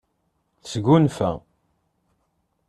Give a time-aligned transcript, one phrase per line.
[0.63, 1.31] Tesgunfa.